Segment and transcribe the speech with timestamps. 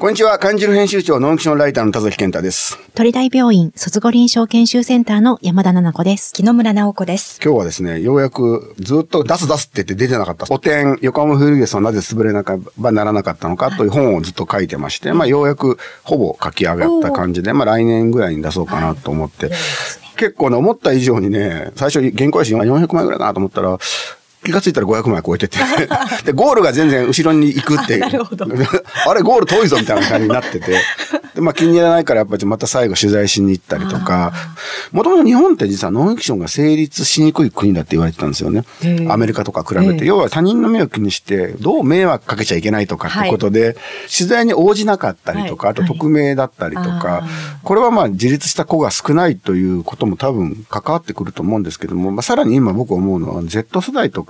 [0.00, 2.78] こんにちは、漢字の編集長、ノンフィクションライターの田崎健太です。
[2.94, 6.32] 鳥大病院卒後臨床研修センターの山田奈々子です。
[6.34, 7.40] 木野村直子です。
[7.42, 19.50] 今日はですね、ようやくずっと出す出すって言って出てなかった、古典、横浜フールゲスはなぜ潰れなかばならなかったのかという本をずっと書いてまして、まあようやくほぼ書き上がった感じで、まあ来年ぐらいに出そうかなと思って、
[20.16, 23.76] 結構ね、思った以上にね、最初原稿用紙400枚ぐらいかなと思ったら、
[24.44, 25.58] 気がついたら500枚超えてて。
[26.24, 27.98] で、ゴールが全然後ろに行くって。
[27.98, 28.46] なるほど
[29.06, 30.72] あれ、ゴール遠いぞみたいな感じになってて。
[31.34, 34.32] で、まあ気に入らないからやっぱりまた最後取材しに行ったりとか。
[34.92, 38.64] もともと日本って実はノンフィクションが成立しにくい国だって言われてたんですよね。
[39.08, 39.86] アメリカとか比べて。
[39.86, 43.76] ええ要は他人の目を気にして、どう迷惑かけちゃいけないとかってことで、
[44.16, 47.28] 取材に応じなかったりとか、はいあと匿名だったりとか、あ
[47.62, 54.27] これはまあ自立した子が少ないということも多分関わってくると思うんですけども、まあさらに今僕思うのは Z 世代とか、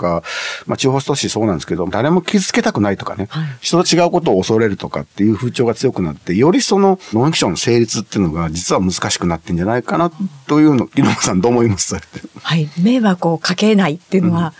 [0.66, 10.10] まあ地方都市そうなんですけど、誰も傷つけたくないとかね、はい人と違うことを恐れるとかっていう風潮が強くなって、よりそのノンフィクションの成立っていうのが実は難しくなってんじゃないかな
[10.46, 11.96] というの、木野さんどう思います？
[12.42, 12.68] はい。
[12.80, 14.54] 迷惑をかけないっていうのは、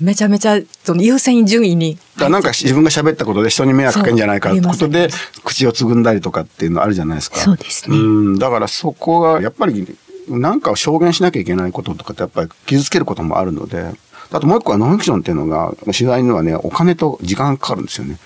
[0.00, 1.98] めちゃめちゃその優先順位に。
[2.18, 5.08] だなんか自分が喋ったことで人に迷惑かけるんじゃないかってことで、
[5.44, 7.38] 口をつぐんだりとかっていうのあるじゃないですか。
[7.38, 9.96] そうですねうん、だからそこがやっぱり
[10.28, 13.92] なんかを証言しなきゃいけないこととかってやっぱり傷つけることもあるので、
[14.30, 18.18] あともう一個はノンフィクションっていうのが取材にはね、お金と時間がかかるんですよね。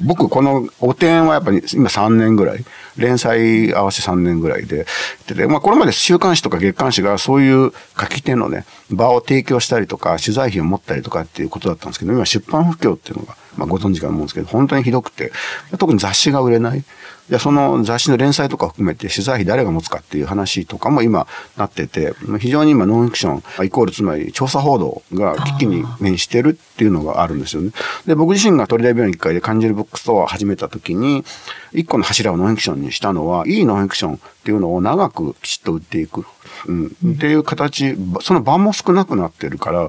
[0.00, 2.64] 僕、このお点はやっぱり今3年ぐらい、
[2.96, 4.86] 連載合わせ3年ぐらい、で
[5.28, 15.32] でまあこれまで週刊誌とか月刊誌がそういう書き手のね、場を提供したりとか、取材費を持ったりとかっていうことだったんですけど、今出版不況っていうのが、まあご存知かと思うんですけど、本当にひどくて、
[15.78, 16.84] 特に雑誌が売れない。
[17.28, 27.70] で、その雑誌の連載とか含めて取材費誰が持つかっていう話とかも今なってて、非常に今ノンフィクション、イコールつまり調査報道が危機に面してるっていうのがあるんですよね。
[28.06, 31.24] で、僕自身が鳥大病院1回で感じるブックストアを始めた時に、
[31.72, 36.26] 一個の柱をノンフィクションにしたのは、いいノンフィクションっていうのを長くきちっと売っていく。
[36.66, 39.88] うん、っていう形、その場も少なくなってるから、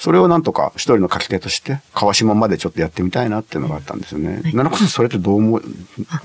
[0.00, 4.28] それをなんとか一人の書き手として、川島までちょっとやってみたいなっていうのがあったんですよね。
[4.28, 4.42] はい。
[4.52, 5.62] 奈良子さん、それってどう思う？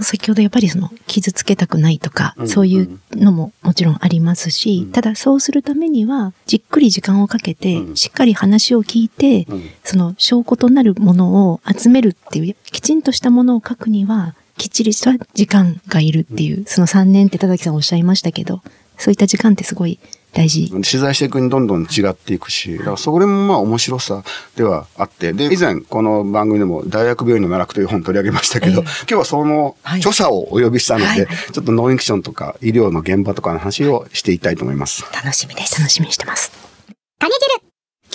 [0.01, 2.49] 先ほどやっぱりその傷つけたくないとか、うん。
[2.49, 4.91] そういうのももちろんありますし、うん。
[4.91, 7.95] ただそうするためにはじっくり時間をかけて、うん。
[7.95, 9.69] しっかり話を聞いて、うん。
[9.83, 18.61] その証拠となるものを集めるっていう、きちんとしたものを書くには、きっちりした時間がいるっていう、その3年って田崎さんおっしゃいましたけど、
[18.97, 19.99] そういった時間ってすごい
[20.33, 20.69] 大事。
[20.69, 24.23] 取材していくにどんどん違っていくし、だからそれもまあ面白さ
[24.55, 35.05] ではあって、で、以前この番組でも大学病院の奈落という本取り上げましたけど、ええ今日はそのはい著者をお呼びしたので、はいちょっとノンフィクションとか医療の現場とかの話をしていきたいと思います。
[35.13, 35.79] 楽しみです。
[35.79, 36.51] 楽しみにしてます。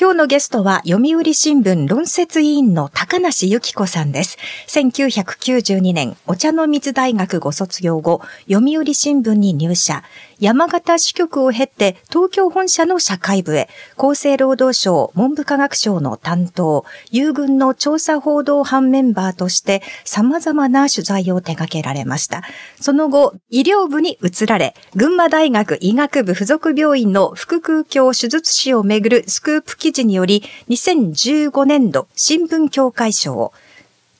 [0.00, 4.38] 今日のゲストは読売新聞論説委員の高梨由紀子さんです。
[4.66, 10.02] 1992年、お茶の水大学ご卒業後、読売新聞に入社。
[10.42, 22.42] 山形支局を経て東京本社の社会部へ、厚生労働省文部科学省の担当、友軍の調査報道班メンバーとして様々な取材を手掛けられました。
[22.80, 33.52] その後、医療部に移られ、群馬大学医学部附属病院の腹腔鏡手術師をめぐるスクープ記事により、2015年度新聞協会賞を、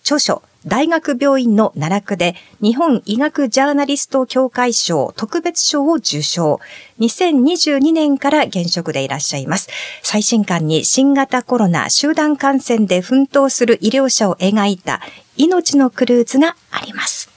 [0.05, 6.61] 著書、大学病院の奈落で日本医学ジャーナリスト協会賞特別賞を受賞。
[7.01, 9.69] 2022年から現職でいらっしゃいます。
[10.03, 15.01] 最新刊に新型コロナ集団感染で奮闘する医療者を描いた
[15.37, 17.32] 命のクルーズがあります。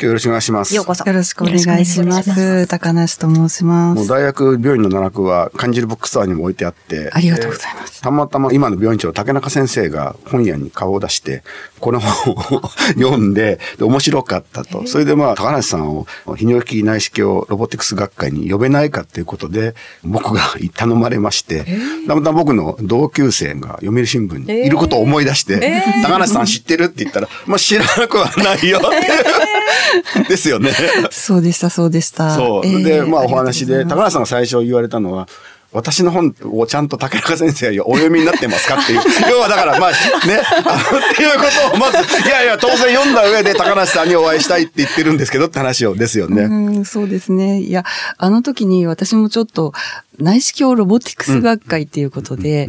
[0.00, 0.74] 今日よろしくお願いします。
[0.76, 1.04] ようこそ。
[1.04, 2.66] よろしくお願いしまよろしくお願いしますす。
[2.68, 3.98] 高梨と申します。
[3.98, 7.10] もう大学病院の奈落は感じるブックストアにも置いてあって。
[7.12, 8.00] ありがとうございます。
[8.00, 11.42] たまたま今の病院長竹中先生が本屋に顔を出して、
[11.80, 12.62] この本を
[12.94, 14.86] 読んで、で面白かったと。
[14.86, 20.42] それでまあ、高梨さんを泌尿器内視鏡ロボティクス学会に呼べないかっていうことで、僕が
[20.76, 21.64] 頼まれまして、
[22.06, 29.57] たまたま僕の同級生が読売新聞にいることを思い出して、高梨さん知ってるって言ったら、まあ知らなくはないよって。
[30.28, 30.70] ですよね。
[31.10, 32.34] そうでした、そうでした。
[32.34, 32.66] そう。
[32.66, 35.28] えーで、まあお話で、高橋さんが最初言われたのは、
[35.70, 39.00] 私の本をちゃんと竹中先生がお読みになってますかっていう。
[39.30, 46.42] 要はだから、まあ、ね、っていうことをまず、いやいや、当然読んだ上で高梨さんにお会いしたいって言ってるんですけどって話をですよね。
[46.42, 47.60] うん、そうですね。
[47.60, 47.84] いや、
[48.16, 49.74] あの時に私もちょっと
[50.18, 52.68] 内視鏡ロボティクス学会っていうことで、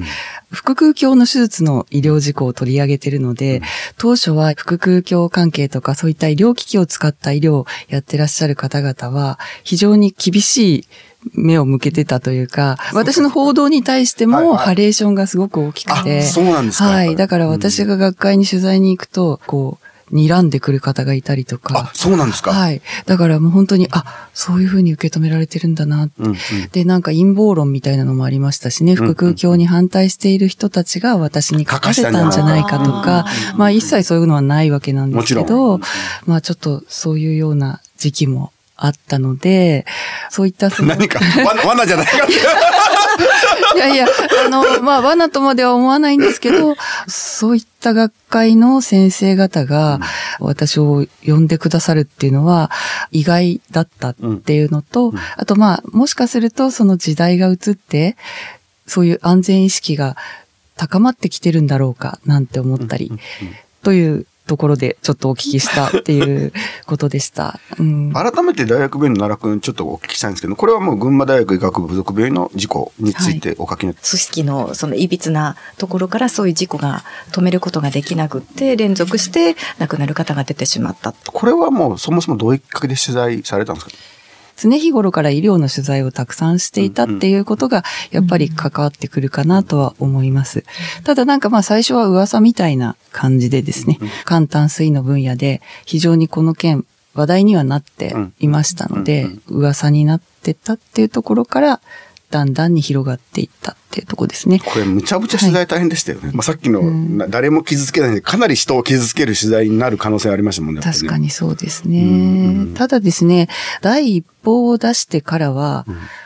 [0.51, 3.61] 腹腔鏡の手術の医療事項を取り上げてるので、
[3.97, 10.87] 当初は腹腔鏡関係とかそういった医療機器を使った医療をやってらっしゃる方々は、非常に厳しい
[11.33, 17.15] 目を向けてたというか、私の報道に対してもハレーションがすごく大きくて、あそうなんですかはい。
[17.15, 21.91] だから私が学会に取材に行くと、こう、睨んでくる方がいたりとか。
[21.91, 21.91] あ、。
[21.93, 22.51] そうなんですか。
[22.51, 22.81] はい。
[23.05, 26.13] だからもう本当に、あ、そういうふうに受け止められてるんだなって。
[26.19, 26.35] うんうん。
[26.71, 33.25] で、なんか陰謀論みたいなのもありましたしね、腹空教に反対している人たちが私に書かせたんじゃないかとか、
[33.55, 35.79] まあ一切そういうのはないわけなんですけど、
[36.25, 38.51] まあちょっとそういうような時期も
[38.81, 39.85] あったので、
[40.29, 42.33] そういったその、何か、わ罠じゃないかって。
[43.75, 44.07] いやいや、
[44.45, 46.75] あの、まあ、罠とまでは思わないんですけど、
[47.07, 49.99] そういった学会の先生方が
[50.39, 52.71] 私を呼んでくださるっていうのは
[53.11, 58.15] 意外だったっていうのと、あとまあ、もしかするとその時代が移って、
[58.87, 60.15] そういう安全意識が
[60.77, 63.11] 高まってきてるんだろうかなんて思ったり、
[63.83, 66.51] というところでちょっとお聞きしたっていう
[66.87, 67.59] ことでした。
[67.79, 81.13] うん改めて大学病院の奈良君ちょっとお聞きしたいんですけど、これはもう群馬大学医学部附属病院の事故についてお書きになって、組織のそのいびつなところからそういう事故が止めることができなくって、連続して亡くなる方が出てしまった。
[81.13, 83.91] これはもうそもそもどういうきっかけで取材されたんですか？
[84.61, 90.65] 常日頃から医療の取材をたくさんしていたっていうことが、やっぱり関わってくるかなとは思います。
[91.03, 101.81] ただなんかまあ最初は噂みたいな感じでですね、簡単水の分野で非常にこの件話題にはなっていましたので、噂になってたっていうところから、
[102.31, 104.59] だんだんに広がっていったっていうところですね。
[104.59, 106.31] これむちゃむちゃ取材大変でしたよね。
[106.33, 110.81] まあさっきの、な誰も傷つけないで、かなり人を傷つける取材になる可能性ありましたもんね。
[110.81, 111.17] 確か。
[111.17, 112.77] にそうですうんね。
[112.77, 113.49] ただですね、
[113.81, 115.85] 第一報を出してからは、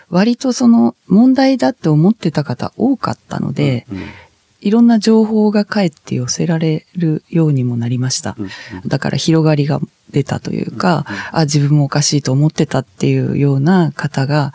[0.10, 4.04] 割とその問題だって思ってた方多かったので、うん
[4.64, 8.38] いろんな情報が返って寄せられるようにもなりました。
[8.86, 14.54] だから広がりが出たというか、あ、自分もおかしいと思ってたっていうような方が、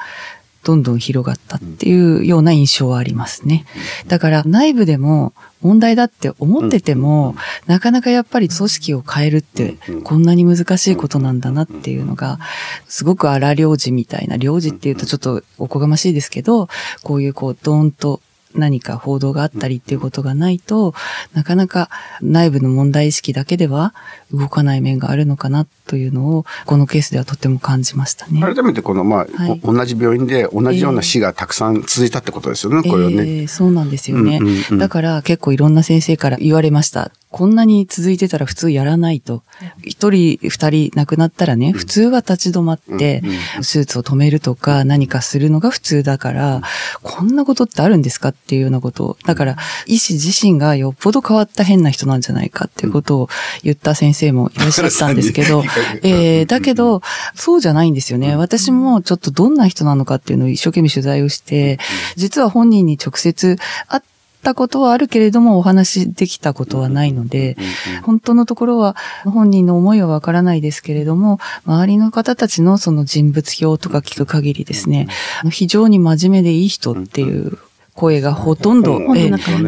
[0.69, 3.65] どんどん広がったっていうような印象はありますね。
[4.07, 5.33] だから内部でも
[5.63, 7.37] 問題だって思ってても、
[7.67, 12.39] なかなかやっぱり組織を変えるってこんなに難しいことなんだなっていうのが、
[12.87, 16.69] すごく荒領事みたいな、領事っていうとちょっとおこがましいですけど、
[17.03, 18.21] こういうこうドーンと
[18.55, 20.95] 何か報道があったりっていうことがないと、
[21.35, 21.91] なかなか
[22.23, 23.95] 内部の問題意識だけでは
[24.33, 28.41] 動かない面があるのかなというのを、このケースではとても感じましたね。
[28.41, 33.17] 改めてこの、まあ、はいお同じ病院で同じような死がたくさん続いたってことですよね、これはね。
[33.17, 37.11] えーそうなんですよね、うんうんうんだから結構いろんな先生から言われました。
[37.31, 39.43] こんなに続いてたら普通やらないと。
[39.83, 43.23] 一人、二人亡くなったらね、普通は立ち止まって、
[43.57, 46.63] 手術を止めるとか何かするのが普通だから、
[47.03, 49.05] こんなことってあるんですかっていうようなこと。
[49.05, 49.17] を。
[49.27, 53.29] だから、医師自身がよっぽど変わった変な人なんじゃないかっていうことを
[53.63, 55.63] 言った先生もいらっしゃったんですけど、
[56.03, 57.03] えーだけど、
[57.35, 58.37] そうじゃないんですよね。
[58.37, 61.79] 私もちょっとどんな人なのかっていうのを一生懸命取材をして、
[62.17, 63.59] 実は本人に直接
[63.89, 64.03] 会っ
[64.43, 67.57] たことはあるけれどもお話できたことはないので、
[68.03, 75.09] 本当のところは本人の思いはわからないですけれども、周りの方たちのその人物表とか聞く限りですね、
[75.51, 77.59] 非常に真面目でいい人っていう
[77.99, 79.01] 声がほとんど、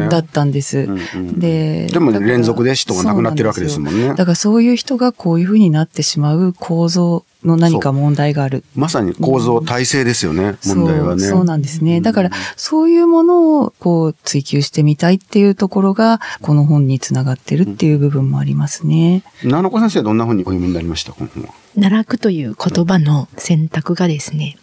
[0.09, 0.79] だったんです。
[0.79, 8.63] うんうんで、でも連続で人が亡くなってるわけですもんねだからそういう人がこういうふうになってしまう構造の何か問題がある。
[8.73, 11.21] まさに構造体制ですよね、問題はね。
[11.23, 11.99] そうそうなんですね。
[11.99, 19.23] だから、そういうものをこう追求してみたいっていうところが、この本につながってるっていう部分もありますね。
[19.43, 21.49] 七子先生はどんなふうにお読みになりましたこの本は？
[21.75, 24.57] 奈落という言葉の選択がですね、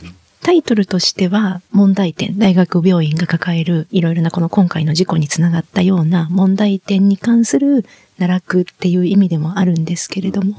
[0.48, 7.84] タイトルとしては問題点、大学病院が抱えるいろいろなこの今回の事故につながったような問題点に関する
[8.16, 10.56] 奈落っていう意味でもあるんですけれども、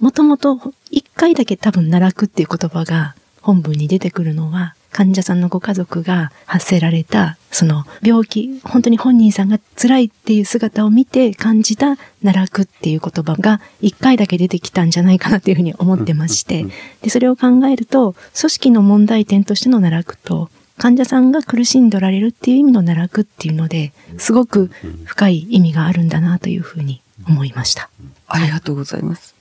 [0.00, 0.60] もともと
[0.90, 16.66] 一回だけ多分奈落っていう言葉が本文に出てくるのは、患者さんのご家族が発せられた、その病気、本当に本人さんが辛いっていう姿を見て感じた奈落っていう言葉が一回だけ出てきたんじゃないかなというふうに思ってまして、
[17.00, 24.70] で、それを考えると、組織の問題点としての奈落と、患者さんが苦しんでおられるっていう意味の奈落っていうので、すごく
[25.04, 27.88] 深い意味があるんだなというふうに思いました。
[28.26, 29.31] ありがとうございます。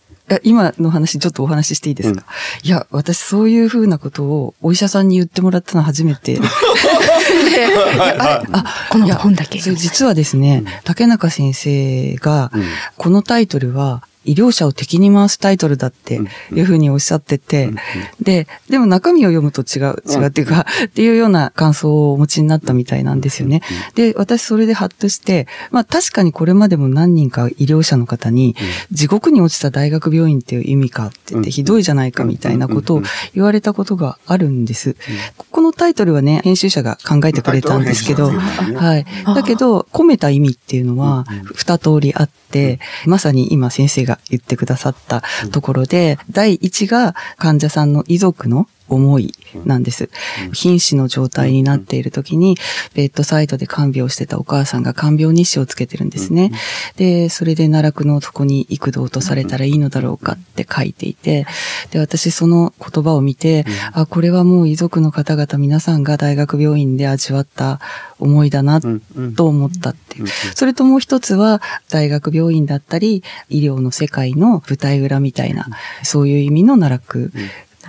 [0.44, 2.26] 今の話ちょっとお話ししていいですか、
[2.64, 6.40] いや、私そういうふうなことをお医者さんに言ってもらったのは初めて。
[6.42, 9.60] でいやああこの本だけ。
[9.60, 12.64] 実はですね、竹中先生が、うん。
[12.98, 16.22] このタイトルは、医療者を敵に回すタイトルだって
[16.54, 17.72] いうふうにおっしゃってて、
[18.22, 23.62] で、でも中身を読むと違う、違うっていうか、っていうような感想をお持ちになったみたいなんですよね。
[23.96, 28.56] で、私それでハッとして、まあ確かにこれまでも何人か医療者の方に、
[28.92, 31.52] 地獄に落ちた大学病院っていう意味かって言って、うん。
[31.52, 33.02] ひどいじゃないかみたいなことを
[33.34, 34.96] 言われたことがあるんです。
[35.52, 39.06] このタイトルはね、編集者が考えてくれたんですけど、はい。
[39.26, 41.26] だけど、込めた意味っていうのは、
[41.56, 49.34] 二通りあって、まさに今先生がが言ってくださったところで、第一が患者さんの遺族の思い
[49.66, 50.10] なんです。
[50.54, 52.58] 瀕死の状態になっている時に、
[52.94, 56.52] ベッドサイドで看病してたお母さんが看病日誌をつけてるんですね。
[56.98, 61.46] で、それで奈落の底に幾度落とされたらいいのだろうかって書いていて、
[61.92, 67.80] で、私その言葉を見て、あ、これはもう遺族の方々皆さんが大学病院で味わった
[68.20, 68.82] 思いだな、
[69.36, 70.28] と思ったっていう。
[70.54, 75.68] それともう一つは、大学病院だったり、医療の世界の舞台裏みたいな、
[76.04, 77.32] そういう意味の奈落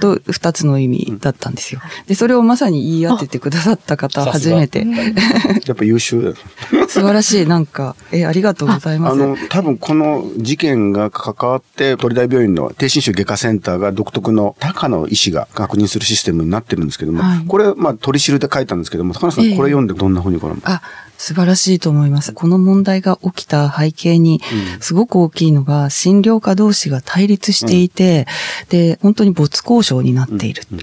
[0.01, 1.81] と二つの意味だったんですよ。
[2.07, 4.87] で、それをまさに言い当ててくださった方、初めて。
[5.67, 6.35] やっぱ優秀
[6.89, 7.47] 素晴らしい。
[7.47, 9.15] なんか、え、ありがとうございます。
[9.15, 20.83] あの、多分この事件が関わって、鳥大病院の低侵襲外科センターが独特の高の医師が確認するシステムになってるんですけども、はい、これ、まあ、取り知るで書いたんですけども、高野さん、これ読んでどんなふうにご覧にな
[21.23, 22.33] 素晴らしいと思います。
[22.33, 24.41] この問題が起きた背景に、
[24.81, 28.27] すごく大きいのが、診療科同士が対立していて、
[28.63, 30.81] うん、で、本当に没交渉になっている、うん、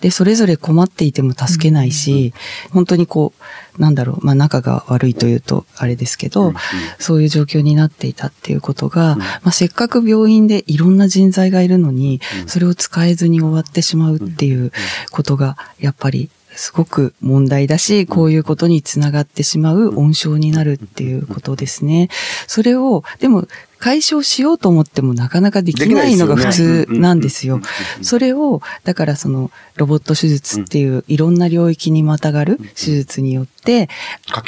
[0.00, 2.32] で、それぞれ困っていても助けないし、
[2.70, 3.32] 本当にこ
[3.78, 6.52] う、なんだろう、まあ仲が悪いというとあれですけど、
[6.98, 14.72] そういう状況になっていたっていうことが、まあせっかく病院でいろんな人材がいるのに、それを使えずに終わってしまうっていう
[15.10, 22.08] ことが、やっぱりすごく問題だし、こういうことにつながってしまう温床になるっていうことですね。
[22.46, 23.46] それを、でも、
[23.82, 27.60] 解消しようと思ってもなかなかできないのが普通なんですよ。
[28.00, 33.88] それを、だからそのロボット手術っていういろんな領域にまたがる手術によって、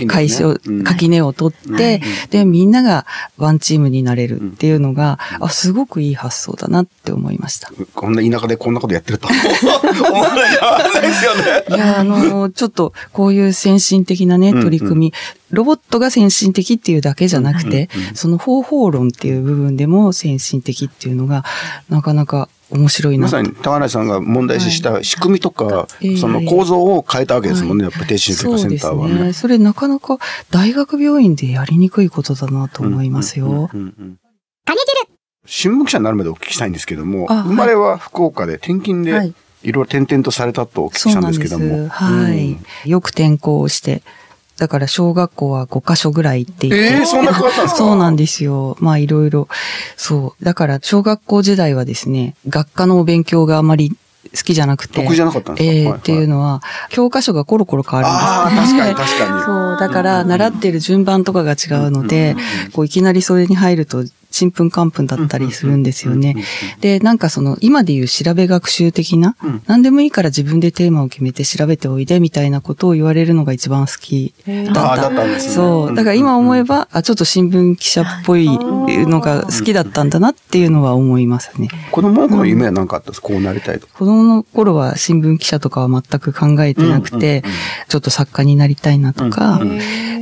[0.06, 2.00] 解消、垣根を取って、
[2.30, 7.72] で、みんながワンチームになれるっていうのが、あ、すごくいい発想だなって思いました。
[7.96, 9.26] こんな田舎でこんなことやってると
[10.12, 11.64] 思わないですよね。
[11.70, 15.12] いや、あの、ちょっとこういう先進的なね、取り組み、
[15.50, 21.44] ロボットが先進的っていうだけじゃなくて、その方法論っていう部分でも先進的っていうのが、
[21.88, 23.24] なかなか面白いな。
[23.24, 29.14] まさに高梨さんが問題視した仕組みとか、はい、その構造を変えたわけですもんね、はい、やっぱ低心外科センターはね。
[29.16, 29.32] そね。
[29.32, 30.18] それなかなか
[30.50, 33.70] 大学病院でやりにくいことだなと思いますよ。
[35.46, 39.32] 新聞記者になるまでお聞きしたいんですけども、生まれは福岡で転勤で、
[39.62, 41.88] いろいろ転々とされたとお聞きしたんですけども。
[41.88, 42.58] はい。
[42.88, 44.02] よく転校して、
[44.58, 46.76] だから小学校は5箇所ぐらい行っていて。
[46.76, 47.76] えー、そんな変わったんですか？
[47.78, 48.76] そうなんですよ。
[48.80, 49.48] まあいろいろ。
[49.96, 50.44] そう。
[50.44, 53.90] だから小学校時代はですね、学科のお勉強があまり
[54.34, 55.02] 好きじゃなくて。
[55.02, 55.72] 得意じゃなかったんですか？
[55.72, 59.42] ええー、っていうのは、教科書がコロコロ変わるんですああ、確かに確かに。
[59.44, 59.76] そう。
[59.80, 61.54] だから、習ってる順番とかが違
[61.86, 62.36] うので、
[62.72, 66.34] こう、いきなりそれに入ると、ちんぷんかんぷんだったりするんですよね。
[66.80, 74.96] で、なんかその、今で言う調べ学習的な、うん、何でもいいから自分でテーマを決めて調べておいでみたいなことを言われるのが一番好きだった。
[74.96, 75.54] だったんですね。
[75.54, 75.94] そう。
[75.94, 81.68] だから今思えば、あ、ちょっと新聞記者っぽいのが好きだったんだなっていうのは思いますね。
[81.92, 83.28] 子供の頃夢は何かあったんですか？
[83.28, 83.86] こうなりたいと。
[83.86, 87.44] 子供の頃は新聞記者とかは全く考えてなくて、
[87.88, 89.60] ちょっと作家になりたいなとか、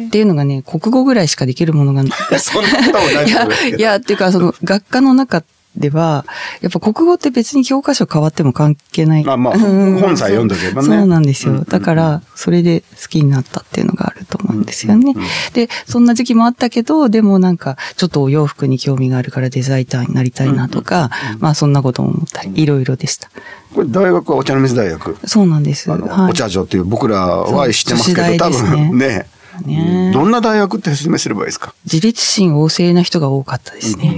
[0.07, 2.13] っていうのがね、国語ぐらいしかできるものがない。
[2.39, 3.47] そんなこともない いや、
[3.79, 5.43] いや、っていうか、その、学科の中
[5.77, 6.27] では、
[6.61, 9.25] やっぱ国語って別に教科書変わっても関係ない。
[9.25, 10.89] まあまあ、本さえ読んどけばね。
[10.89, 11.65] そうなんですよ。
[11.67, 15.15] だから、それで好きになったっていうのがあると思うんですよね。
[15.55, 23.31] で、そんな時期もあったけど、でもなんか、ちょっとお洋服に興味があるからデザイナーになりたいなとか、まあそんなことも思ったり、いろいろでした。
[23.75, 25.17] これ大学はお茶の水大学。
[25.27, 25.91] そうなんです。
[25.91, 29.27] はい、お茶女っていう僕らは知ってますけど、多分ね
[29.61, 30.11] ね。
[30.13, 31.75] どんな大学って説明すればいいですか？
[31.85, 34.17] 自立心旺盛な人が多かったですね。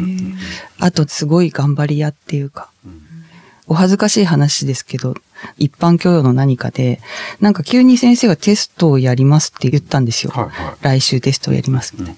[0.79, 2.71] あと、すごい頑張り屋っていうか、
[3.67, 5.15] お恥ずかしい話ですけど、
[5.59, 7.01] 一般教養の何かで、
[7.41, 10.33] なんか急に先生がテストをやりますって言ったんですよ。
[10.35, 12.17] はいはい、来週テストをやりますみたい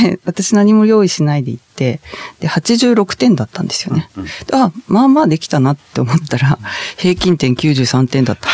[0.00, 0.10] な。
[0.10, 2.00] で、私何も用意しないで行って、
[2.40, 4.10] で、86点だったんですよね。
[4.16, 6.58] うんうん、あ、まあまあできたなって思ったら、
[6.96, 8.48] 平均点93点だった。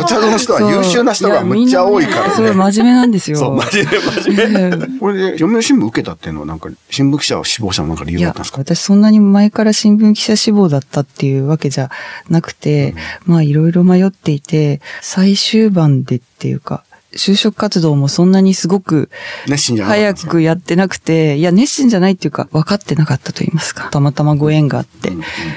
[0.00, 2.34] お茶の人は優秀な人がむっちゃ多いからね。
[2.34, 3.38] すごい真面目なんですよ。
[3.38, 4.98] そう、真面目、真面目。
[4.98, 8.58] これで、読売新聞受けたっていうのはなんか、新聞記者を志望者のなんか理由だったんですか？
[8.58, 11.90] 私そんなに前から新聞記者志望だったっていうわけじゃ
[12.28, 12.94] なくて、
[13.26, 16.84] うん、まあいろいろ迷っていて、最終盤でっていうか、
[17.16, 19.10] 就職活動もそんなにすごく
[19.48, 23.88] 早くやってなくて、いや、熱心じゃないっていうか、分かってなかったと言いますか。
[23.90, 25.12] たまたまご縁があって、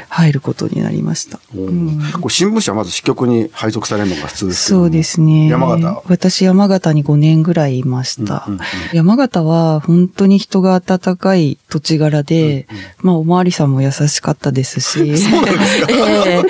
[0.10, 1.40] 入ることになりました。
[1.56, 5.48] うん、これ新聞社はまず支局に配属されるのが普通ですそうですね。
[5.48, 6.04] 山形？
[6.08, 8.46] 私、山形に5年ぐらいいました。
[8.48, 15.88] うんうんうん、山形は本当に人が温かい土地柄で、うんうん、まあ、おまわりさんも優しかったですし、 そうなんですか、
[16.28, 16.46] えー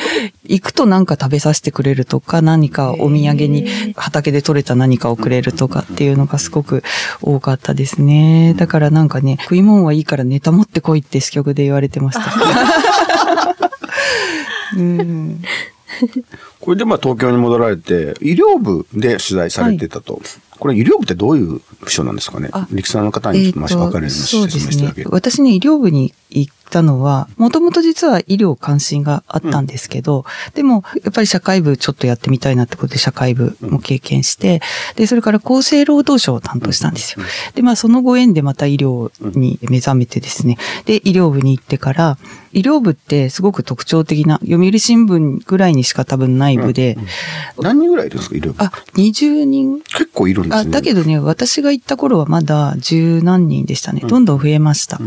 [0.48, 6.84] 行くとなんか食べさせてくれるとか、何かお土産に畑で採れた何かをくれるとかっていうのがすごく
[7.22, 8.54] 多かったですね。
[8.58, 12.32] だからなんかね、食い物はいいからネタ持ってこいって支局で言われてました。
[14.78, 15.42] うん
[16.60, 20.22] これでまあ東京に戻られて、医療部で取材されてたと。
[20.66, 22.50] これ医療部ってどういう部署なんですかね？
[22.52, 24.82] あ力さんの方にちょっと分かるようにそう説ですね。
[24.82, 25.10] 明してあげる。。
[25.12, 34.60] 私ね、医療部に行ったのは、もともと実は医療関心があったんですけど、でも、やっぱり社会部ちょっとやってみたいなってことで社会部も経験して、
[34.96, 37.24] で、それから厚生労働省を担当したんですよ。
[37.54, 42.18] で、まあ、そのご縁でまた医療に目覚めてですね、で、医療部に行ってから、
[42.52, 46.98] 医療部ってすごく特徴的な、読売新聞ぐらいにしか多分ない部で、
[47.60, 48.64] 何人ぐらいですか医療部？
[48.64, 49.82] あ、20人。
[49.82, 50.72] 結構いるんですあ、ね。
[50.72, 54.02] だけどね、私が行った頃はまだ十何人でしたね。
[54.02, 55.00] どんどん増えました。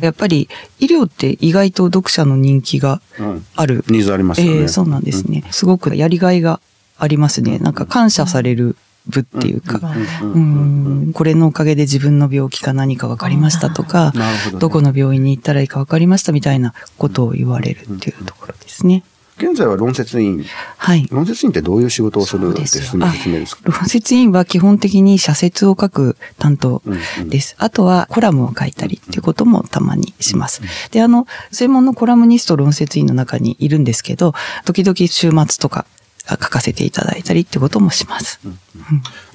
[0.00, 0.48] やっぱり
[0.78, 3.84] 医療って意外と読者の人気がうんある。
[3.88, 4.58] ニーズありますよね。
[4.60, 5.44] ええそうなんですね。
[5.50, 6.60] すごくやりがいが
[6.98, 7.58] ありますね。
[7.58, 9.80] なんか感謝される部っていうか、
[10.22, 10.30] うん。
[10.30, 19.04] ううんん、これのおかげで自分の病気か何か分かりましたとか、どねどこの病院に行ったらいいか分かりましたみたいなことを言われるっていうところですね。
[19.38, 20.44] 現在は論説委員。
[20.78, 21.06] はい。
[21.10, 23.70] 論説委員ってどういう仕事をするんですそうか説明ですか？
[23.70, 26.82] 論説委員は基本的に社説を書く担当
[27.26, 27.54] です。
[27.58, 30.62] あとはコラムを書いたりっていうこともたまにします。
[30.90, 34.32] で、あの、専門のコラムニスト論説委員の中にいるんですけど、
[34.64, 35.95] 時々週末とかあ
[36.28, 38.40] 書かせていただいたりってこともします。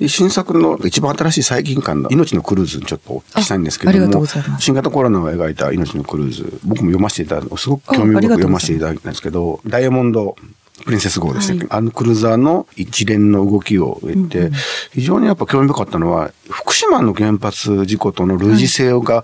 [0.08, 4.26] 新作の一番新しい最近刊の命のクルーズにちょっとお聞きしたいんですけども
[4.60, 10.36] 新型コロナを描いた命のクルーズ、僕も読ませていただいて、すごく興味深く読ませていただいたんですけど、ダイヤモンド
[10.84, 14.52] プリンセス号でしたっけ、はあのクルーザーの一連の動きを得て、
[14.94, 19.24] 非常にやっぱ興味深かったのは、福島の原発事故との類似性が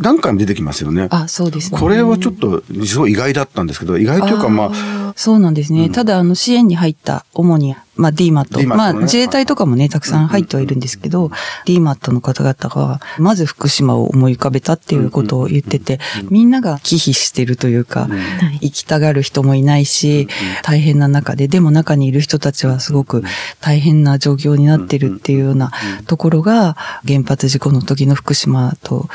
[0.00, 1.08] 何回も出てきますよね。
[1.10, 1.78] あ、そうですね。
[1.78, 5.86] これはちょっと、すごい意外だったんですけど、意外というかまあ、あそうなんですね。
[5.86, 5.92] うん。
[5.92, 8.44] ただ、あの、支援に入った、主に、まあ、DMAT。
[8.44, 11.32] DMAT まあ、ね自衛隊とかもね、たくさん入ってはいるんですけど、
[11.66, 15.98] DMAT の方々が、まず福島を思い浮かべたっていうことを言ってて、
[16.30, 20.28] みんなが忌避してるというか、はい行きたがる人もいないし、
[20.62, 23.22] 大変な中で、でも中にいる人たちはすごく
[23.60, 25.72] 大変な状況になってるっていうような
[26.06, 29.08] ところが、原発事故の時の福島と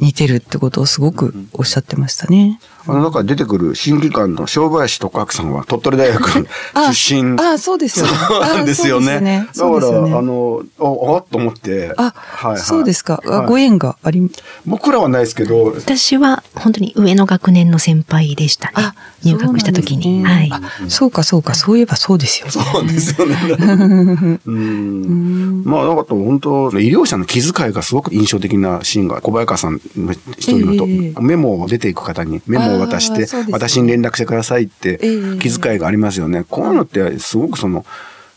[0.00, 2.58] 似てるってことをすごくおっしゃってましたね。
[2.86, 7.40] あの中で出てくる審議官の正林徳明さんは鳥取大学 あ出身。
[7.40, 8.12] あ、そうですよね。
[8.12, 9.48] そうなんですよね。
[9.54, 11.92] だから、ねあの、あ、あっと思って。
[11.96, 13.22] あ、はいはいそうですか。
[13.26, 14.30] あはいご縁があり、
[14.66, 18.92] 僕らはないですけど、私は本当に上の学年の先輩でしたね。
[19.22, 20.24] 入学した時に。
[20.24, 20.50] はい。
[20.88, 21.54] そうか、そうか。
[21.54, 22.52] そういえばそうですよね。
[22.52, 24.38] そうですよね。
[24.46, 25.62] うん。
[25.64, 33.46] まあ、だから本当、医療者の気遣いがすごく印象的なシーンが、小早川さんの一人のと、ええメモを出ていく方にメモを渡して、ね。
[33.52, 36.44] 私に連絡してくださいってええ気遣いがありますよね。
[36.48, 37.84] こういうのってすごくその、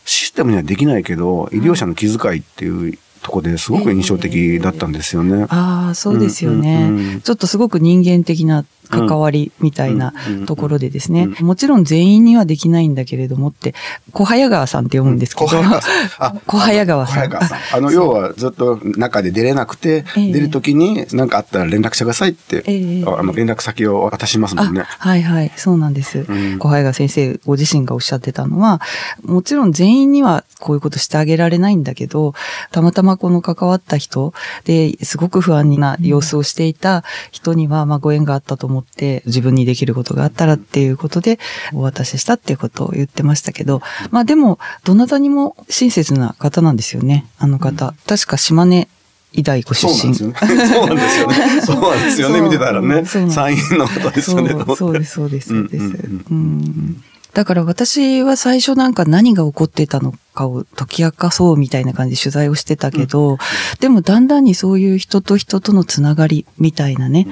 [0.04, 5.46] システムにはできないけど、医療者の気遣いっていうとこですごく印象的だったんですよね。
[5.48, 7.20] ああ、そうですようんね、うんうん。
[7.22, 10.12] ちょっとすごく人間的な関わりみたいな
[10.46, 11.26] ところでですね。
[11.40, 13.74] もちろん全員にはできないんだけれどもって、
[14.12, 16.26] 小早川さんって読むんですけど、小早川さん。
[16.26, 17.58] あ 小早川さん小早川さん。
[17.72, 25.08] あの、要はずっと中で出れなくて、ええ出るときに何かあったら連絡してくださいって、ええあの、連絡先を渡しますもんねあ。
[25.08, 26.18] はいはい、そうなんです。
[26.18, 28.80] ん小早川先生ご自身がおっしゃってたのは、
[29.24, 32.34] もちろん全員にはこういうことしてあげられないんだけど、
[32.70, 34.32] たまたまこの関わった人
[34.64, 38.83] で、すごく不安な様子をしていた人には、まあご縁があったと思って、
[39.26, 41.38] 自分にできることがあったらっていうことで、
[41.72, 47.94] お渡ししたっていうことを言ってましたけど、まあでも、どなたにも親切な方なんですよね、あの方。
[48.06, 48.88] 確か島根
[49.32, 50.14] 医大ご出身。
[50.14, 51.60] そうなんですよね。
[51.62, 52.40] そうなんですよね。
[52.40, 53.04] 見てたらね。
[53.04, 54.50] 参院の方ですよね。
[54.76, 55.84] そうです、そうです、そうです。
[55.84, 63.38] うんううんんだから私は最初なんか何が起こってたのかを解き明かそうみたいな感じで取材をしてたけど、
[63.80, 67.26] でもだんだんにそういう人と人とのつながりみたいなね、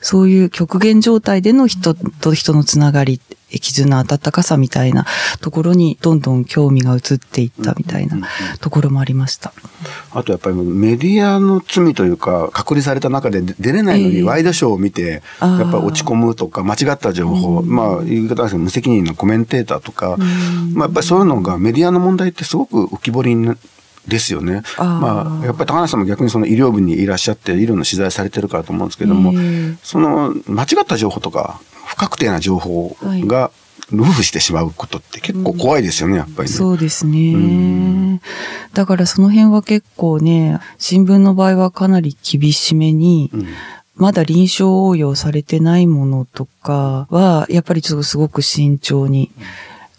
[0.00, 3.20] そういう極限状態での人と人のつながり、
[3.58, 5.06] 絆、温かさみたいな
[5.40, 8.18] ところにどんどん興味が移っていったみたいな
[8.60, 9.52] ところもありました。
[10.12, 14.14] あとやっぱりメディアの罪というか、隔離された中で出れないのええ。
[14.20, 20.16] にワイドショーを見て、やっぱり落ち込むとか、間違った情報、まあ言い方ですけど無責任なコメンテーターとか、
[20.72, 23.56] まあやっぱりそういうのがメディアの問題ってすごく浮き彫りにな
[24.06, 24.62] ですよね。
[24.78, 33.50] まあ、やっぱり高梨さんも逆にその医療部にいらっしゃって、医療の取材されてるからと思うんですけども、ええその間違った情報とか、不確定な情報が
[33.90, 36.54] ルフしてしまうことって結構怖いですよね、やっぱりね。
[36.54, 37.32] そうですね。
[37.34, 38.20] ん
[38.72, 43.46] だからその辺は結構ね、新聞の場合はかなり厳しめに、うん
[43.96, 49.30] まだ臨床応用されてないものとかは、やっぱりちょっとすごく慎重に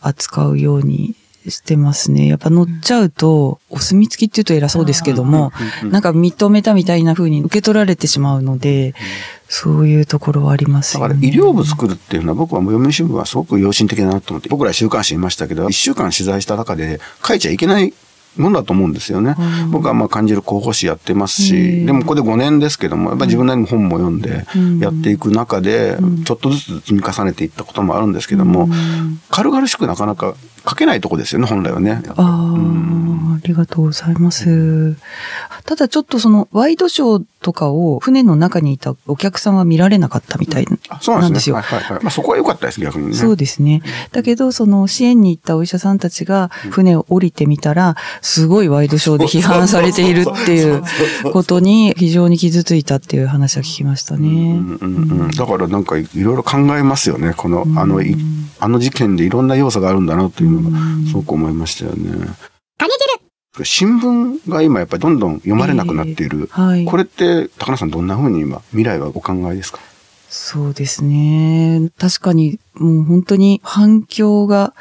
[0.01, 1.15] 扱うように
[1.51, 2.27] してますね。
[2.27, 5.51] やっぱ乗っちゃうと、お墨付きって言うと偉そうですけども、
[5.83, 8.93] なんか認めたみたいな風に受け取られてしまうので、
[9.47, 11.13] そういうところはありますよね。
[11.13, 17.93] だから医療部作るっていうのは僕は読売新聞はすごく良心的だなと思って、僕ら週刊誌いましたけど、一週間取材した中で書いちゃいけない
[18.37, 19.35] ものだと思うんですよね。
[19.69, 24.45] 僕はまあ感じる広報誌やってますし、でもここで5年ですけども、やっぱり自分なりに本も読んで
[24.83, 28.67] やっていく中で、ちょっとずつ積み重ねていったこともあるんですけども、
[29.29, 30.35] 軽々しくなかなか
[30.67, 32.01] 書けないとこですよね、本来はね。
[32.09, 34.95] ああ、ありがとうございます。
[35.65, 41.55] ただちょっとそのワイドショーとかを船の中にいたお客さんは見られなかったみたいあそうなんんですすね。
[41.55, 41.75] なでよ。
[41.77, 42.03] はいはいはい。
[42.03, 43.13] まあそこは良かったです、逆にね。
[43.13, 43.81] そうですね。
[44.11, 50.83] だけど、その支援に行ったお医者さんたちが船を降りてみたら、すごいワイドショーで批判されているっていう
[51.31, 54.27] ことに非常に傷ついたっていう話は聞きましたね。
[54.27, 57.33] うんうんうん、だからなんかいろいろ考えますよね。
[57.35, 58.15] この、あの、い
[58.59, 62.27] あの事件でいろんな要素があるんだなというのが、すごく思いましたよね。
[63.63, 66.47] 新聞が今やっぱりどんどん読まれなくなっている。
[66.51, 66.85] はい。
[66.85, 69.79] これって、高野さんどんな風に今、未来はお考えですか
[70.27, 71.89] そうですね。
[71.97, 74.73] 確かに、もう本当に反響が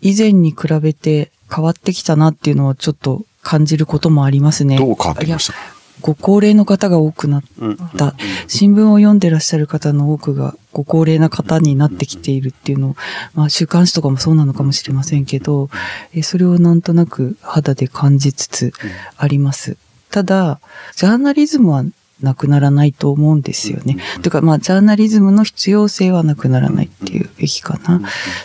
[0.00, 4.76] 以前に比べて変わってきたなっていうのはちょっと感じることもありますね。
[4.76, 8.14] どう変わってきましたかご高齢の方が多くなっうんた。
[8.46, 12.96] 新聞を読んでらっしゃる方の多くがご高齢な方になってきているっていうのを、
[13.34, 15.70] まあ週刊誌とかもそうなのかもしれませんけど、
[16.14, 18.72] えそれをなんとなく肌で感じつつ
[19.16, 19.76] あります。
[20.10, 20.60] ただ、
[20.94, 21.84] ジャーナリズムは
[22.22, 23.98] なくならないと思うんですよね。
[24.22, 28.00] とか、まあ、ジャーナリズムの必要性はなくならないっていうべきかな。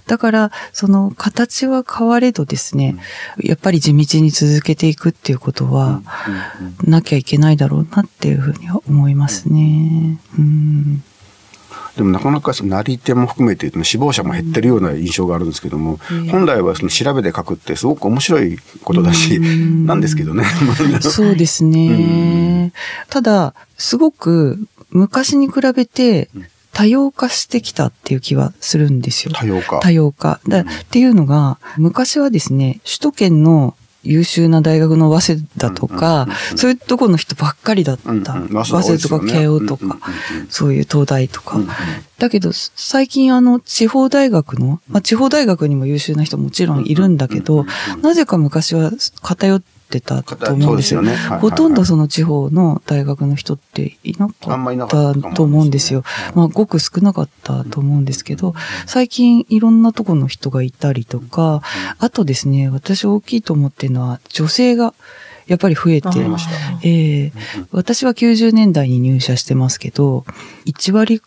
[0.07, 2.97] だから、その形は変われどですね、
[3.39, 6.01] やっぱり地道に続けていくっていうことは、
[6.84, 10.19] なきゃいけないだろうなっていうふうには思いますね。
[10.38, 11.03] うん。
[11.95, 15.99] でもなかなかそのなり手も含めて死亡者も減ってるような印象があるんですけども、
[16.32, 20.45] 本来はその調べて書くってすごく面白いことだし、なんですけどね。
[21.01, 22.71] そうですね。
[23.10, 24.60] ただ、すごく
[24.91, 26.30] 昔に比べて
[26.73, 29.34] 多様化してきたっていう気はするんですよ。
[29.34, 29.80] 多様化。
[29.80, 30.39] 多様化。
[30.47, 38.12] だっていうのが、昔はですね、首都圏の優秀な大学の早稲田とか、そういうところの人ばっかりだった。
[38.12, 39.98] うんうん早稲田とか慶応とか、
[40.50, 41.58] そういう東大とか。
[41.58, 41.70] うんうん
[42.22, 47.66] だけど、最近あの、地方大学の、まあ、地方大学にも優秀な人もちろんいるんだけど、
[48.04, 48.92] なぜか昔は
[49.24, 51.01] 偏ってたと思うんですよ。
[51.01, 51.10] ね。
[51.10, 51.39] はいはいはい。
[51.41, 56.04] ほとんどその地方の大学の人っていなかかったと思うんですよ。
[56.36, 58.54] まあ、ごく少なかったと思うんですけど、
[58.86, 61.62] 最近いろんなところの人がいたりとか、
[61.99, 64.93] あとですね、私大きいと思ってるのは、女性が
[65.47, 66.51] やっぱり増えて、増えました。
[66.84, 67.32] ええ
[67.71, 70.25] 私は90年代に入社してますけど、
[70.65, 71.21] 1割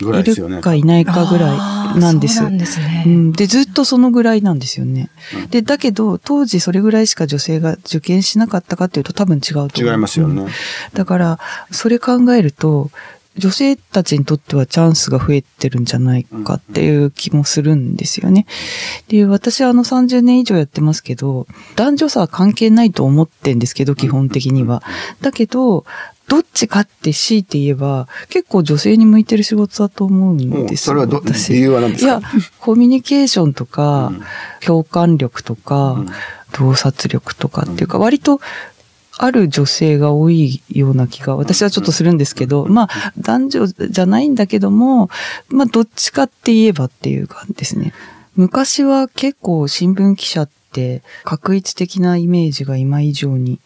[0.00, 0.62] いぐらいですよねる。
[0.62, 1.54] かいないかぐら
[1.96, 2.36] いなんです。
[2.36, 3.04] そうなんですね。
[3.06, 5.10] うん、で、ずっとそのぐらいなんですよね。
[5.50, 9.84] で、だけど、当時それぐらいしか女性が受験しなかったかっていうと多分違うと思う。
[9.84, 10.48] 違いますよねうん
[10.92, 11.38] だから、
[11.70, 12.90] それ考えると、
[13.38, 18.46] 女性たちにとってはチャンスが増えてるんじゃないかっていう気もするんですよね。
[19.08, 24.82] で、私はあの30年以上やってますけど、男女差は関係ないと思ってんですけど、基本的には。
[25.20, 25.84] だけど、
[26.28, 31.52] どっちかって強いて言えば、結構女性に向いてる仕事だと思うんですそれはど、私。
[31.52, 32.18] 理由は何ですか？
[32.18, 32.22] いや、
[32.58, 34.22] コミュニケーションとか、うん。
[34.60, 36.08] 共感力とか、うん。
[36.52, 38.40] 洞察力とかっていうか、割と、
[39.18, 45.08] ある女性が多いような気が、私はちょっとするんですけど、まあ、男女じゃないんだけども、
[45.48, 47.94] まあ、どっちかって言えばっていう感じですね。
[48.34, 53.58] 昔は結構新聞記者って、確一的なイメージが今以上にうん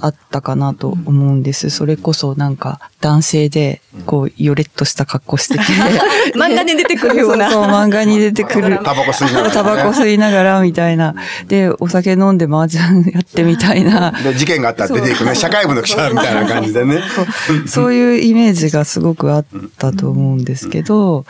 [0.00, 1.70] あったかなと思うんです。
[1.70, 5.60] それこそなんか男性で、こう、ヨレッとした格好してて。
[6.34, 8.80] 漫画に出てくるようなそうそう、漫画に出てくる。
[8.84, 11.14] タバコ吸いながらねタバコ吸いながらみたいな。
[11.46, 14.12] で、お酒飲んで麻雀やってみたいな。
[14.12, 15.34] で事件があったら出ていくね。
[15.34, 17.02] 社会部の記者みたいな感じでね。
[17.14, 19.44] そうそういうイメージがすごくあっ
[19.78, 21.24] たと思うんですけど、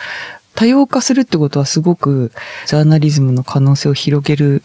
[0.59, 2.33] 多様化するってことはすごく
[2.67, 4.65] ジャーナリズムの可能性を広げる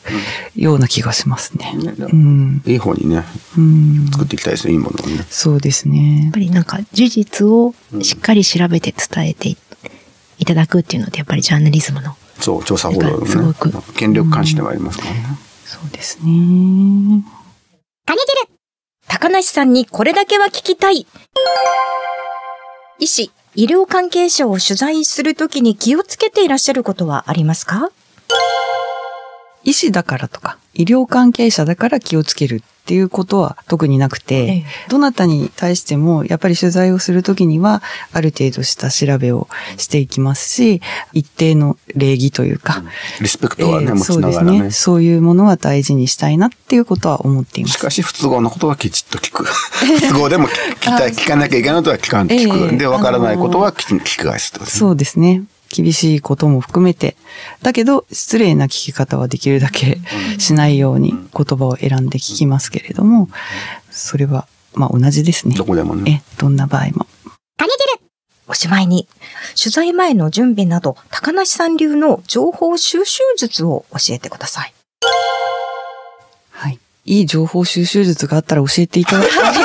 [0.55, 1.71] ような気がしますね。
[1.75, 2.63] ねうん。
[2.65, 3.23] いい方にね、
[3.55, 4.07] うん。
[4.11, 5.23] 作っていきたいですね、いいものをね。
[5.29, 6.39] そうですねやっぱ。
[6.39, 9.57] りなんか事実をしっかり調べて伝えてい
[10.39, 12.15] いただくっていうので、やっぱりジャーナリズムの。
[12.39, 13.93] そう、調査報道のねごく。
[13.93, 15.23] 権力監視でもありますからね。
[15.63, 17.23] そうですね。
[19.07, 21.05] 高梨さんにこれだけは聞きたい。
[22.97, 27.91] 医師、医療関係者を取材するときに気をつけていらっしゃることはありますか？
[29.63, 32.63] 医師だからとか、医療関係者だから気をつける。
[32.83, 40.81] っっていうことは特になくて、ええどなたに対してもやっぱり取材をするときにはある程度した調べをしていきますし、
[41.13, 42.83] 一定の礼儀というか、
[43.21, 44.71] リスペクトはね、ええ持ちながらねそうですね。。
[44.71, 47.75] そういうものは大事にしたいなっていうことは思っています。
[47.75, 49.45] しかし、不都合のことはきちっと聞く。
[49.47, 52.73] 不都合でも聞きたい、聞かなきゃいけないことは聞かん、聞く。
[52.73, 55.43] ええで、わからないことは聞き聞き返すとですねそうですね。
[55.73, 57.15] 厳しいことも含めて。
[57.61, 59.97] だけど、失礼な聞き方はできるだけ
[60.37, 63.29] しないように言葉を選んで聞きますけれども、
[63.89, 65.55] それは、まあ同じですね。
[65.55, 66.23] どこでもね。
[66.25, 67.07] え、どんな場合も。
[68.47, 69.07] おしまいに、
[69.57, 74.73] 取材前の準備など、高梨さん流の情報収集術を教えてください。
[76.51, 76.79] はい。
[77.05, 79.62] いい情報収集術があったら教えていただきたい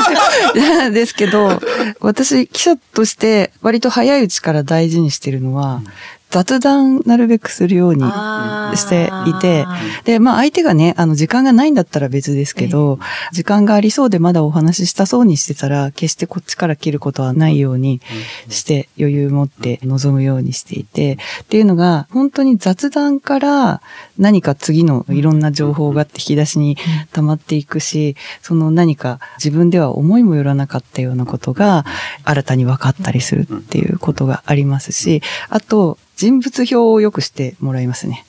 [0.93, 1.61] ですけど、
[2.01, 5.83] 私、記者として割と早いうちから大事にしてるのは、
[6.31, 9.65] 雑談なるべくするようにしていて、
[10.05, 12.99] で、まあ相手がね、あの時間がないんだったら別ですけど、
[13.33, 18.01] 時間がありそうでまだお話ししたそうにしてたら、決してこっちから切ることはないように
[18.49, 23.81] して余裕持って臨むようにしていて、っていうのが、本当に雑談から
[24.19, 26.77] 何か次のいろんな情報が引き出しに
[27.13, 31.85] 溜まっていくし、その何か自分では思いもよらなかったようなことが
[32.25, 38.27] 新たに分かったりするっていうことがありますし、あと、人物表をよくしてもらいますね。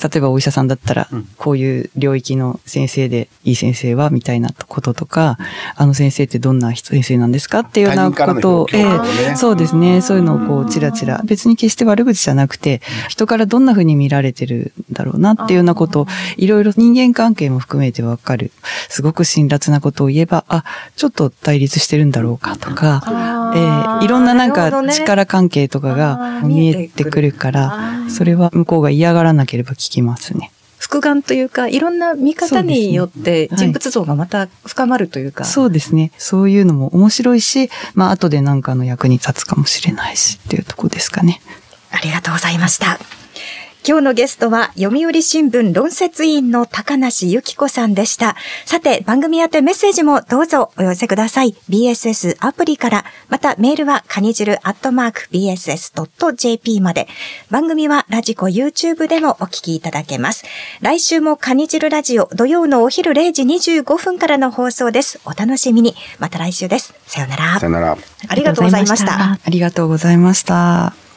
[0.00, 5.38] 例えばお医者さんだったらうん、こういう領域の先生で、いい先生は、みたいなこととか、
[5.74, 8.84] あの先生ってどんな先生なんですかっていうようなことを、ね
[9.18, 10.00] ええそうですね。
[10.00, 18.52] そういうのをこう、ちらちら、別に決して悪口じゃなくて、人からどんな風に見られてるんだろうなっていうようなことを、いろいろ人間関係も含めてわかる。
[18.88, 20.64] すごく辛辣なことを言えば、あ、
[20.96, 23.02] ちょっと対立してるんだろうかとか、
[23.54, 30.50] ええいろんななんか力関係とかが見えてくるから、それは向こうが嫌がらなければ聞きますね。
[30.78, 35.44] 複眼というか、いろんな見方によって人物像がまた深まるというか。
[35.44, 36.12] そうですね。
[36.16, 41.40] そういうのも面白いし、まあ後でなんかの役に立つかもしれないしっていうところですかね。
[41.90, 42.98] ありがとうございました。
[43.86, 48.36] 今日のゲストは、読売新聞論説委員の高梨由紀子さんでした。
[48.66, 51.54] さて、番組宛てメッセージもどうぞお寄せください。
[51.70, 57.08] BSS アプリから、またメールは、かにじるアットマーク BSS.jp まで。
[57.50, 60.44] 番組はラジコ YouTube でもお聞きいただけます。
[60.80, 65.20] 来週もかにじるラジオ土曜のお昼0時25分からの放送です。
[65.24, 65.94] お楽しみに。
[66.18, 66.94] また来週です。
[67.06, 67.66] さようならさ。
[67.66, 67.96] よなら。
[68.28, 69.38] ありがとうございました。
[69.42, 71.07] ありがとうございました。